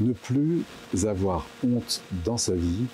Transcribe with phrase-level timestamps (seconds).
[0.00, 0.64] ne plus
[1.04, 2.86] avoir honte dans sa vie,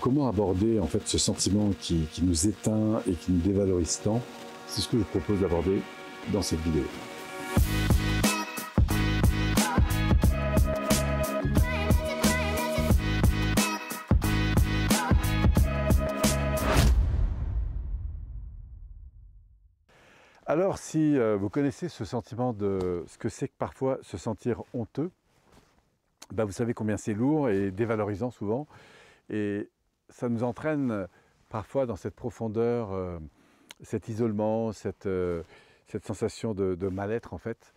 [0.00, 4.20] comment aborder en fait ce sentiment qui, qui nous éteint et qui nous dévalorise tant?
[4.66, 5.80] C'est ce que je propose d'aborder
[6.32, 6.84] dans cette vidéo.
[20.44, 24.62] Alors, si euh, vous connaissez ce sentiment de ce que c'est que parfois se sentir
[24.74, 25.10] honteux,
[26.32, 28.66] bah, vous savez combien c'est lourd et dévalorisant souvent.
[29.30, 29.68] Et
[30.08, 31.06] ça nous entraîne
[31.48, 33.18] parfois dans cette profondeur, euh,
[33.82, 35.42] cet isolement, cette, euh,
[36.02, 37.74] sensation de, mal-être en fait.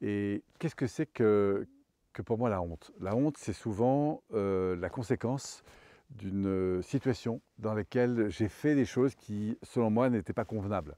[0.00, 1.66] Et qu'est-ce que c'est que,
[2.12, 2.92] que pour moi la honte?
[3.00, 5.64] La honte, c'est souvent la conséquence
[6.10, 10.94] d'une situation dans laquelle j'ai fait des choses qui, selon moi, n'étaient pas convenables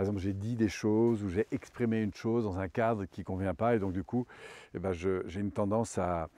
[0.00, 3.20] par exemple, j'ai dit des choses ou j'ai exprimé une chose dans un cadre qui
[3.20, 4.26] ne convient pas, et donc du coup,
[4.74, 6.30] eh ben, j'ai une tendance à,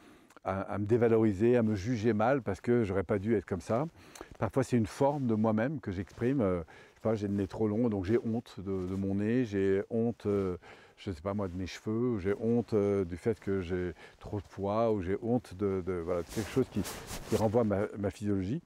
[0.44, 3.86] me dévaloriser, à me juger mal parce que j'aurais pas dû être comme ça.
[4.40, 6.40] Parfois, c'est une forme de moi-même que j'exprime.
[6.40, 9.44] Euh, je sais pas, j'ai le nez trop long, donc j'ai honte de, mon nez,
[9.44, 10.56] j'ai honte, euh,
[10.96, 14.40] je sais pas moi, de mes cheveux, j'ai honte euh, du fait que j'ai trop
[14.40, 15.84] de poids, ou j'ai honte de,
[16.34, 16.82] quelque chose qui,
[17.36, 18.60] renvoie à ma, physiologie.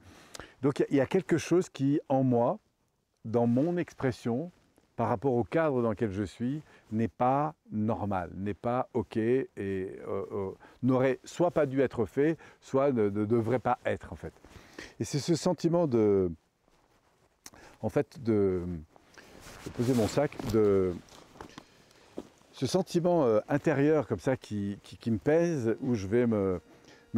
[0.63, 2.59] Donc il y, a quelque chose qui, en moi,
[3.27, 4.51] dans mon expression,
[4.97, 9.49] par rapport au cadre dans lequel je suis n'est pas normal, n'est pas OK et
[9.59, 10.51] euh, euh,
[10.83, 14.33] n'aurait soit pas dû être fait, soit ne, devrait pas être en fait.
[14.99, 16.31] Et c'est ce sentiment de,
[17.83, 18.63] en fait, de,
[19.77, 20.95] poser mon sac, de
[22.53, 26.61] ce sentiment euh, intérieur comme ça qui, me pèse, où je vais me,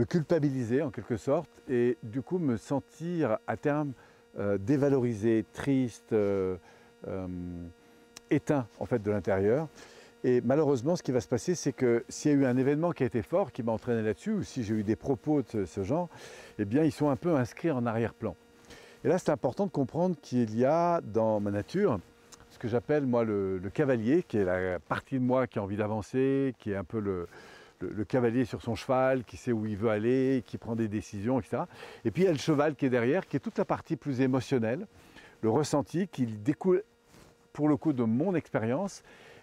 [0.08, 3.92] culpabiliser en quelque sorte, et du coup me sentir à terme
[4.60, 6.14] dévalorisé, triste,
[8.30, 9.68] éteint en fait de l'intérieur.
[10.24, 12.90] Et malheureusement, ce qui va se passer, c'est que s'il y a eu un événement
[12.90, 15.64] qui a été fort, qui m'a entraîné là-dessus, ou si j'ai eu des propos de
[15.64, 16.08] ce genre,
[16.58, 18.34] eh bien, ils sont un peu inscrits en arrière-plan.
[19.04, 22.00] Et là, c'est important de comprendre qu'il y a dans ma nature
[22.50, 25.76] ce que j'appelle moi le, cavalier, qui est la partie de moi qui a envie
[25.76, 27.28] d'avancer, qui est un peu le,
[27.80, 31.38] le, cavalier sur son cheval, qui sait où il veut aller, qui prend des décisions,
[31.38, 31.62] etc.
[32.04, 33.94] Et puis il y a le cheval qui est derrière, qui est toute la partie
[33.94, 34.86] plus émotionnelle,
[35.42, 36.82] le ressenti qui découle
[37.52, 39.02] pour le coup de mon expérience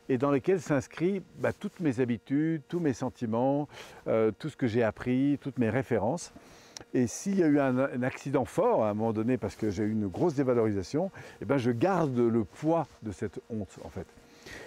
[0.09, 3.67] et dans lesquels s'inscrivent bah, toutes mes habitudes, tous mes sentiments,
[4.07, 6.31] euh, tout ce que j'ai appris, toutes mes références.
[6.93, 9.83] Et s'il y a eu un, accident fort à un moment donné parce que j'ai
[9.83, 11.09] eu une grosse dévalorisation,
[11.41, 14.05] eh ben je garde le poids de cette honte en fait.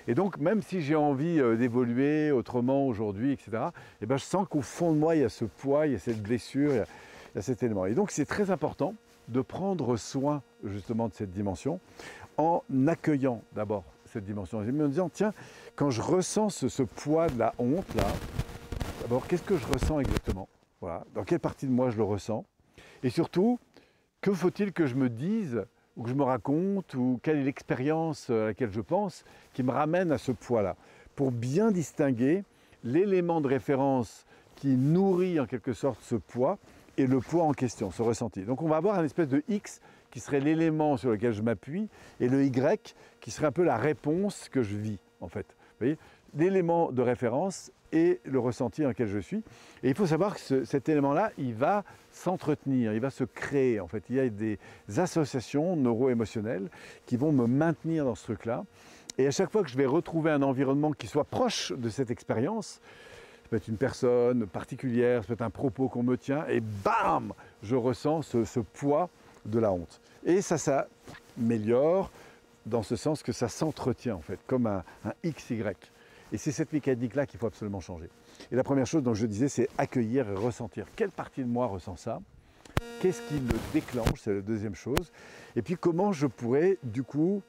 [0.06, 3.68] Et donc même si j'ai envie euh, d'évoluer autrement aujourd'hui, etc.,
[4.00, 5.96] eh ben je sens qu'au fond de moi il y a ce poids, il y
[5.96, 7.86] a cette blessure, il y a cet élément.
[7.86, 8.94] Et donc c'est très important
[9.28, 11.80] de prendre soin justement de cette dimension
[12.38, 14.62] en accueillant d'abord cette dimension.
[14.62, 15.34] Et me disant, tiens,
[15.76, 18.06] quand je ressens ce, poids de la honte là,
[19.02, 20.48] d'abord, qu'est-ce que je ressens exactement?
[20.80, 22.44] Voilà, dans quelle partie de moi je le ressens?
[23.02, 23.58] Et surtout,
[24.20, 25.64] que faut-il que je me dise
[25.96, 29.72] ou que je me raconte ou quelle est l'expérience à laquelle je pense qui me
[29.72, 30.76] ramène à ce poids-là?
[31.16, 32.44] Pour bien distinguer
[32.84, 34.24] l'élément de référence
[34.54, 36.58] qui nourrit en quelque sorte ce poids
[36.96, 38.42] et le poids en question, ce ressenti.
[38.42, 39.80] Donc on va avoir un espèce de X
[40.10, 41.88] qui serait l'élément sur lequel je m'appuie
[42.20, 45.46] et le Y qui serait un peu la réponse que je vis en fait.
[45.48, 45.98] Vous voyez
[46.36, 49.42] L'élément de référence et le ressenti dans lequel je suis.
[49.82, 53.80] Et il faut savoir que cet élément-là, il va s'entretenir, il va se créer.
[53.80, 54.58] En fait, il y a des
[54.96, 56.68] associations neuro-émotionnelles
[57.06, 58.64] qui vont me maintenir dans ce truc-là.
[59.16, 62.10] Et à chaque fois que je vais retrouver un environnement qui soit proche de cette
[62.10, 62.80] expérience,
[63.42, 66.60] ça peut être une personne particulière, ça peut être un propos qu'on me tient, et
[66.60, 67.32] bam,
[67.62, 69.08] je ressens ce, poids
[69.48, 70.00] de la honte.
[70.24, 72.10] Et ça s'améliore
[72.66, 74.84] dans ce sens que ça s'entretient en fait, comme un,
[75.24, 75.62] XY.
[76.32, 78.08] Et c'est cette mécanique-là qu'il faut absolument changer.
[78.52, 80.86] Et la première chose dont je disais, c'est accueillir et ressentir.
[80.94, 82.20] Quelle partie de moi ressent ça?
[83.00, 84.20] Qu'est-ce qui le déclenche?
[84.20, 85.10] C'est la deuxième chose.
[85.56, 87.42] Et puis comment je pourrais, du coup,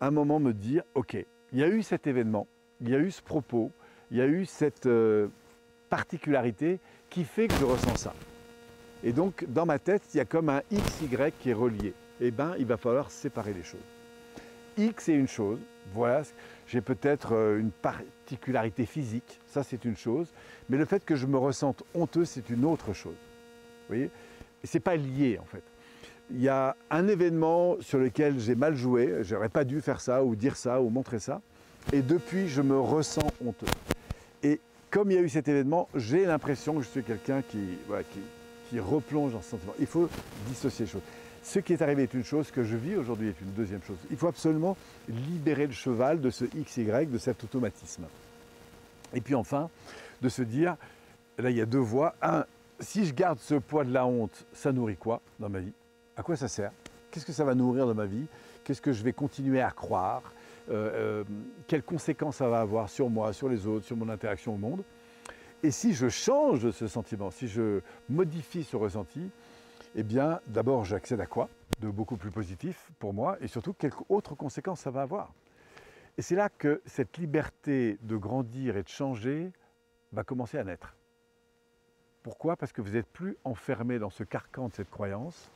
[0.00, 1.16] un moment me dire, OK,
[1.52, 2.46] il y a eu cet événement,
[2.80, 3.70] il y a eu ce propos,
[4.10, 5.28] il y a eu cette euh,
[5.90, 6.80] particularité
[7.10, 8.14] qui fait que je ressens ça.
[9.04, 11.92] Et donc, dans ma tête, il y a comme un XY qui est relié.
[12.20, 13.80] Eh bien, il va falloir séparer les choses.
[14.78, 15.60] X est une chose,
[15.92, 16.22] voilà,
[16.66, 20.32] j'ai peut-être euh, une particularité physique, ça c'est une chose,
[20.68, 23.12] mais le fait que je me ressente honteux, c'est une autre chose.
[23.12, 24.10] Vous voyez?
[24.62, 25.62] Et c'est pas lié en fait.
[26.30, 30.24] Il y a un événement sur lequel j'ai mal joué, j'aurais pas dû faire ça
[30.24, 31.40] ou dire ça ou montrer ça,
[31.92, 33.66] et depuis je me ressens honteux.
[34.42, 34.58] Et
[34.90, 37.78] comme il y a eu cet événement, j'ai l'impression que je suis quelqu'un qui,
[38.10, 38.20] qui,
[38.80, 39.74] replonge dans ce sentiment.
[39.78, 40.08] Il faut
[40.48, 41.02] dissocier les choses.
[41.42, 43.98] Ce qui est arrivé est une chose, que je vis aujourd'hui est une deuxième chose.
[44.10, 44.76] Il faut absolument
[45.08, 48.06] libérer le cheval de ce XY, de cet automatisme.
[49.12, 49.68] Et puis enfin,
[50.22, 50.76] de se dire,
[51.38, 52.14] là, il y a deux voies.
[52.22, 52.44] Un,
[52.80, 55.72] si je garde ce poids de la honte, ça nourrit quoi dans ma vie?
[56.16, 56.72] À quoi ça sert?
[57.10, 58.26] Qu'est-ce que ça va nourrir dans ma vie?
[58.64, 60.22] Qu'est-ce que je vais continuer à croire?
[60.70, 61.24] Euh, euh,
[61.66, 64.82] Quelles conséquences ça va avoir sur moi, sur les autres, sur mon interaction au monde?
[65.64, 67.80] Et si je change ce sentiment, si je
[68.10, 69.30] modifie ce ressenti,
[69.94, 71.48] eh bien, d'abord, j'accède à quoi
[71.80, 75.32] De beaucoup plus positif pour moi et surtout, quelles autres conséquences ça va avoir
[76.18, 79.52] Et c'est là que cette liberté de grandir et de changer
[80.12, 80.94] va commencer à naître.
[82.22, 82.58] Pourquoi?
[82.58, 85.50] Parce que vous n'êtes plus enfermé dans ce carcan de cette croyance.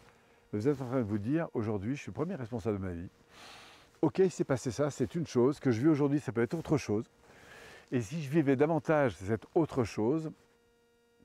[0.55, 2.95] Vous êtes en train de vous dire, aujourd'hui, je suis le premier responsable de ma
[2.95, 3.11] vie.
[4.01, 5.61] Ok, il s'est passé ça, c'est une chose.
[5.61, 7.05] Que je vis aujourd'hui, ça peut être autre chose.
[7.91, 10.31] Et si je vivais davantage cette autre chose,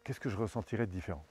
[0.04, 1.26] qu'est-ce que je ressentirais de différent?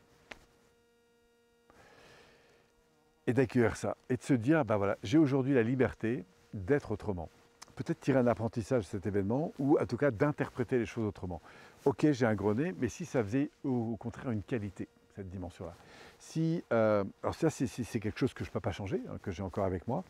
[3.27, 3.97] Et d'accueillir ça.
[4.11, 7.29] Et de se dire, ben voilà, j'ai aujourd'hui la liberté d'être autrement
[7.73, 11.41] peut-être tirer un apprentissage de cet événement ou en tout cas d'interpréter les choses autrement.
[11.85, 15.75] Ok, j'ai un gros mais si ça faisait au, contraire une qualité, cette dimension-là.
[16.19, 19.33] Si, euh, alors ça, c'est quelque chose que je ne peux pas changer, hein, que
[19.33, 20.05] j'ai encore avec moi,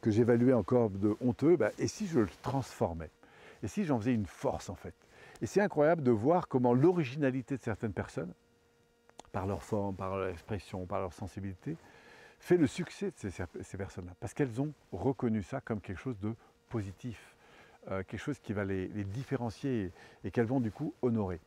[0.00, 3.10] que j'évaluais encore de honteux, bah, et si je le transformais?
[3.62, 4.94] Et si j'en faisais une force en fait?
[5.42, 8.32] Et c'est incroyable de voir comment l'originalité de certaines personnes,
[9.32, 11.76] par leur forme, par leur expression, par leur sensibilité,
[12.38, 13.30] fait le succès de
[13.62, 14.14] ces, personnes-là.
[14.18, 16.34] Parce qu'elles ont reconnu ça comme quelque chose de
[16.68, 17.36] positif,
[17.90, 19.92] euh, quelque chose qui va les, différencier
[20.24, 21.40] et, qu'elles vont du coup honorer.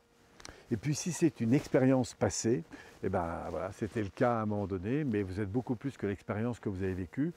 [0.70, 2.64] Et puis si c'est une expérience passée,
[3.02, 5.96] eh ben voilà, c'était le cas à un moment donné, mais vous êtes beaucoup plus
[5.96, 7.32] que l'expérience que vous avez vécue,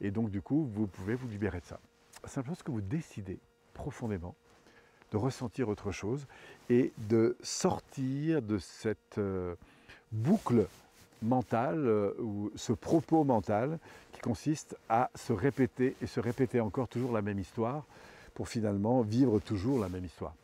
[0.00, 1.78] et donc du coup vous pouvez vous libérer de ça.
[2.24, 3.38] Simplement ce que vous décidez
[3.80, 4.34] profondément
[5.10, 6.26] de ressentir autre chose
[6.68, 9.54] et de sortir de cette euh,
[10.12, 10.66] boucle
[11.22, 13.78] mentale euh, ou ce propos mental
[14.22, 17.84] consiste à se répéter et se répéter encore toujours la même histoire
[18.34, 20.34] pour finalement vivre toujours la même histoire.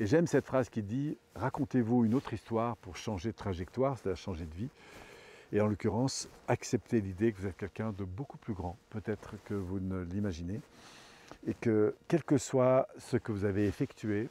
[0.00, 4.16] Et j'aime cette phrase qui dit racontez-vous une autre histoire pour changer de trajectoire, c'est-à-dire
[4.16, 4.70] changer de vie.
[5.52, 9.54] Et en l'occurrence, acceptez l'idée que vous êtes quelqu'un de beaucoup plus grand, peut-être que
[9.54, 10.60] vous ne l'imaginez,
[11.46, 14.28] et que quel que soit ce que vous avez effectué,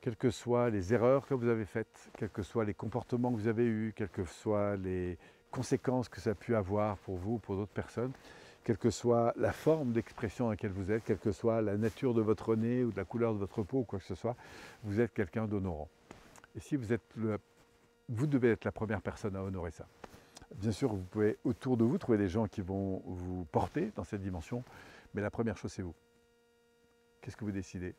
[0.00, 3.36] quelles que soient les erreurs que vous avez faites, quels que soient les comportements que
[3.36, 5.18] vous avez eus, quelles que soient les
[5.50, 8.12] conséquences que ça a pu avoir pour vous ou pour d'autres personnes,
[8.64, 12.14] quelle que soit la forme d'expression dans laquelle vous êtes, quelle que soit la nature
[12.14, 14.36] de votre nez ou de la couleur de votre peau ou quoi que ce soit,
[14.82, 15.88] vous êtes quelqu'un d'honorant.
[16.56, 17.38] Et si vous êtes le,
[18.08, 19.86] vous devez être la première personne à honorer ça.
[20.56, 24.04] Bien sûr, vous pouvez autour de vous trouver des gens qui vont vous porter dans
[24.04, 24.62] cette dimension,
[25.14, 25.94] mais la première chose, c'est vous.
[27.24, 27.94] Qu'est-ce que vous décidez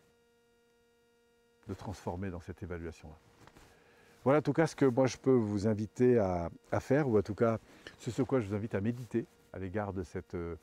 [1.67, 3.15] de transformer dans cette évaluation-là?
[4.23, 7.23] Voilà en tout cas ce que moi je peux vous inviter à, faire, ou en
[7.23, 7.57] tout cas
[7.97, 10.03] ce sur quoi je vous invite à méditer à l'égard de
[10.35, 10.55] euh,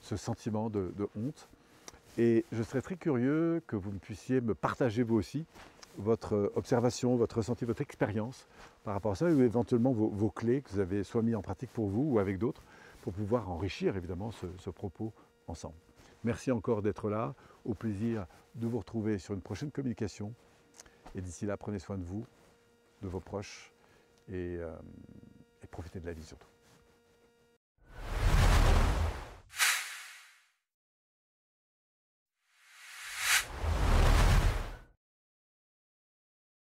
[0.00, 1.46] ce sentiment de, honte.
[2.16, 5.44] Et je serais très curieux que vous puissiez me partager vous aussi
[5.98, 8.46] votre observation, votre ressenti, votre expérience
[8.82, 11.70] par rapport à ça, ou éventuellement vos, clés que vous avez soit mis en pratique
[11.70, 12.62] pour vous ou avec d'autres,
[13.02, 15.12] pour pouvoir enrichir évidemment ce propos
[15.48, 15.76] ensemble.
[16.26, 18.26] Merci encore d'être là, au plaisir
[18.56, 20.34] de vous retrouver sur une prochaine communication.
[21.14, 22.26] Et d'ici là, prenez soin de vous,
[23.00, 23.72] de vos proches
[24.28, 24.74] et, euh,
[25.70, 26.48] profitez de la vie surtout.